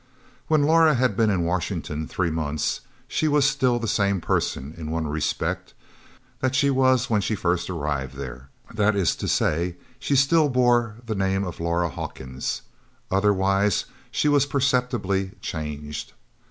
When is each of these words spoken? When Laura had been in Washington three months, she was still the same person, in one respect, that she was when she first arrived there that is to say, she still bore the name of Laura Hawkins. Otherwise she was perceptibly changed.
When 0.47 0.63
Laura 0.63 0.95
had 0.95 1.15
been 1.15 1.29
in 1.29 1.43
Washington 1.43 2.07
three 2.07 2.31
months, 2.31 2.81
she 3.07 3.27
was 3.27 3.45
still 3.47 3.77
the 3.77 3.87
same 3.87 4.19
person, 4.19 4.73
in 4.75 4.89
one 4.89 5.05
respect, 5.05 5.75
that 6.39 6.55
she 6.55 6.71
was 6.71 7.07
when 7.07 7.21
she 7.21 7.35
first 7.35 7.69
arrived 7.69 8.15
there 8.15 8.49
that 8.73 8.95
is 8.95 9.15
to 9.17 9.27
say, 9.27 9.75
she 9.99 10.15
still 10.15 10.49
bore 10.49 10.95
the 11.05 11.13
name 11.13 11.43
of 11.43 11.59
Laura 11.59 11.87
Hawkins. 11.89 12.63
Otherwise 13.11 13.85
she 14.09 14.27
was 14.27 14.47
perceptibly 14.47 15.33
changed. 15.39 16.13